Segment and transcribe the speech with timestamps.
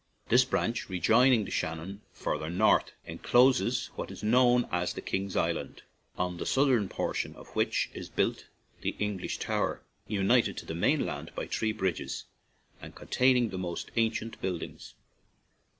[0.29, 5.35] This branch, rejoining the Shannon far ther north, encloses what is known as the King's
[5.35, 5.83] Island,
[6.17, 8.47] on the southern por tion of which is built
[8.81, 9.77] the English Town,
[10.07, 12.25] united to the mainland by three bridges,
[12.81, 14.93] and containing the most ancient build 120 LIMERICK ings.